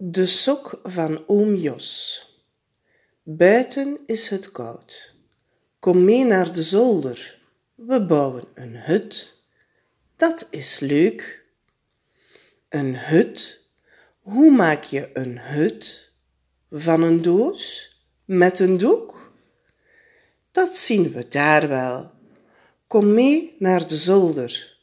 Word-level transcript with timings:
De 0.00 0.26
sok 0.26 0.80
van 0.82 1.24
oom 1.26 1.54
Jos. 1.54 2.22
Buiten 3.22 4.00
is 4.06 4.28
het 4.28 4.52
koud. 4.52 5.14
Kom 5.78 6.04
mee 6.04 6.24
naar 6.24 6.52
de 6.52 6.62
zolder. 6.62 7.40
We 7.74 8.06
bouwen 8.06 8.44
een 8.54 8.76
hut. 8.76 9.42
Dat 10.16 10.46
is 10.50 10.78
leuk. 10.78 11.44
Een 12.68 12.96
hut? 12.96 13.60
Hoe 14.18 14.50
maak 14.50 14.84
je 14.84 15.10
een 15.12 15.38
hut? 15.38 16.12
Van 16.70 17.02
een 17.02 17.22
doos? 17.22 17.92
Met 18.26 18.58
een 18.58 18.76
doek? 18.76 19.32
Dat 20.50 20.76
zien 20.76 21.12
we 21.12 21.28
daar 21.28 21.68
wel. 21.68 22.10
Kom 22.86 23.14
mee 23.14 23.56
naar 23.58 23.86
de 23.86 23.96
zolder. 23.96 24.78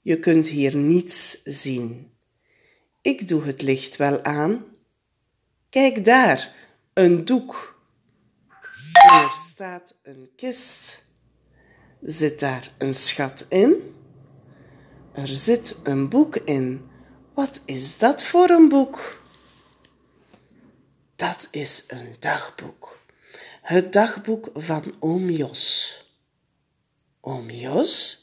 Je 0.00 0.18
kunt 0.18 0.48
hier 0.48 0.76
niets 0.76 1.42
zien. 1.44 2.09
Ik 3.02 3.28
doe 3.28 3.44
het 3.44 3.62
licht 3.62 3.96
wel 3.96 4.24
aan. 4.24 4.64
Kijk 5.68 6.04
daar, 6.04 6.54
een 6.92 7.24
doek. 7.24 7.80
En 8.92 9.22
er 9.22 9.30
staat 9.30 9.94
een 10.02 10.30
kist. 10.36 11.02
Zit 12.02 12.40
daar 12.40 12.72
een 12.78 12.94
schat 12.94 13.46
in? 13.48 13.94
Er 15.12 15.28
zit 15.28 15.76
een 15.82 16.08
boek 16.08 16.36
in. 16.36 16.90
Wat 17.34 17.60
is 17.64 17.98
dat 17.98 18.22
voor 18.22 18.50
een 18.50 18.68
boek? 18.68 19.22
Dat 21.16 21.48
is 21.50 21.84
een 21.88 22.16
dagboek. 22.18 22.98
Het 23.62 23.92
dagboek 23.92 24.50
van 24.54 24.94
oom 24.98 25.30
Jos. 25.30 25.94
Oom 27.20 27.50
Jos? 27.50 28.18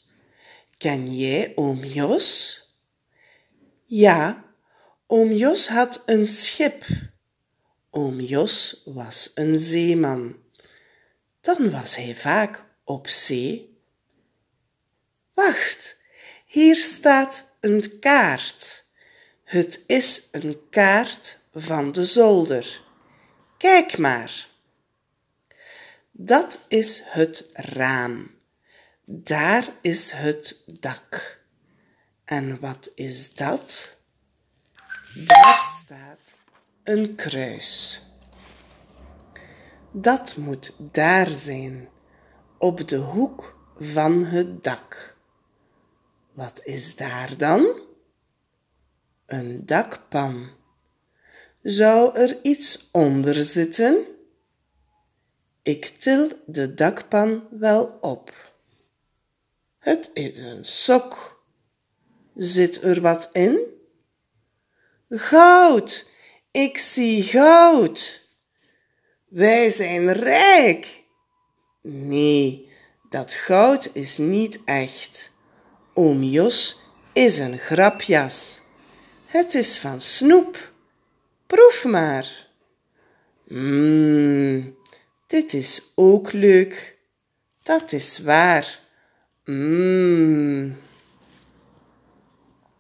Ken 0.78 1.16
jij 1.16 1.52
oom 1.56 1.84
Jos? 1.84 2.62
Ja, 3.84 4.47
Oom 5.10 5.32
Jos 5.32 5.68
had 5.68 6.04
een 6.06 6.28
schip. 6.28 6.86
Oom 7.92 8.20
Jos 8.20 8.82
was 8.86 9.32
een 9.36 9.60
zeeman. 9.60 10.36
Dan 11.42 11.70
was 11.70 11.96
hij 11.96 12.16
vaak 12.16 12.64
op 12.84 13.08
zee. 13.08 13.78
Wacht, 15.34 15.98
hier 16.46 16.76
staat 16.76 17.46
een 17.60 18.00
kaart. 18.00 18.86
Het 19.44 19.84
is 19.86 20.28
een 20.32 20.70
kaart 20.70 21.40
van 21.54 21.92
de 21.92 22.06
zolder. 22.06 22.82
Kijk 23.58 23.98
maar. 23.98 24.50
Dat 26.12 26.60
is 26.68 27.02
het 27.06 27.50
raam. 27.54 28.36
Daar 29.06 29.68
is 29.82 30.12
het 30.12 30.64
dak. 30.66 31.42
En 32.26 32.60
wat 32.60 32.92
is 32.96 33.34
dat? 33.34 33.97
Daar 35.26 35.60
staat 35.84 36.34
een 36.84 37.16
kruis. 37.16 38.02
Dat 39.92 40.36
moet 40.36 40.74
daar 40.92 41.28
zijn, 41.28 41.90
op 42.58 42.88
de 42.88 42.98
hoek 42.98 43.58
van 43.76 44.24
het 44.24 44.64
dak. 44.64 45.18
Wat 46.32 46.62
is 46.64 46.96
daar 46.96 47.38
dan? 47.38 47.80
Een 49.26 49.66
dakpan. 49.66 50.50
Zou 51.62 52.16
er 52.16 52.44
iets 52.44 52.90
onder 52.92 53.44
zitten? 53.44 54.06
Ik 55.62 55.86
til 55.86 56.32
de 56.46 56.74
dakpan 56.74 57.48
wel 57.52 57.98
op. 58.02 58.54
Het 59.80 60.12
is 60.14 60.38
een 60.38 60.66
sok. 60.66 61.42
Zit 62.36 62.84
er 62.84 63.02
wat 63.02 63.30
in? 63.32 63.76
Goud, 65.10 66.06
ik 66.52 66.78
zie 66.78 67.24
goud. 67.24 68.26
Wij 69.28 69.70
zijn 69.70 70.14
rijk. 70.14 71.04
Nee, 71.82 72.72
dat 73.10 73.32
goud 73.32 73.90
is 73.94 74.18
niet 74.18 74.60
echt. 74.66 75.32
Oom 75.94 76.24
Jos 76.24 76.82
is 77.14 77.38
een 77.38 77.58
grapjas. 77.58 78.60
Het 79.26 79.54
is 79.54 79.78
van 79.78 80.02
snoep. 80.02 80.72
Proef 81.46 81.86
maar. 81.86 82.48
Mmm, 83.48 84.78
dit 85.28 85.54
is 85.54 85.92
ook 85.96 86.32
leuk. 86.32 86.98
Dat 87.64 87.92
is 87.92 88.20
waar. 88.20 88.80
Mmm. 89.46 90.86